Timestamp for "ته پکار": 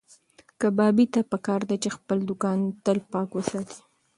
1.13-1.61